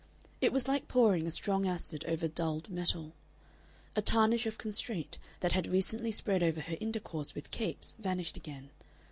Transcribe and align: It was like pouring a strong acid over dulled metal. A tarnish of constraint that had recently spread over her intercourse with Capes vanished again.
It 0.41 0.51
was 0.51 0.67
like 0.67 0.87
pouring 0.87 1.27
a 1.27 1.29
strong 1.29 1.67
acid 1.67 2.05
over 2.07 2.27
dulled 2.27 2.71
metal. 2.71 3.13
A 3.95 4.01
tarnish 4.01 4.47
of 4.47 4.57
constraint 4.57 5.19
that 5.41 5.51
had 5.51 5.67
recently 5.67 6.11
spread 6.11 6.41
over 6.41 6.61
her 6.61 6.77
intercourse 6.81 7.35
with 7.35 7.51
Capes 7.51 7.93
vanished 7.99 8.35
again. 8.35 8.71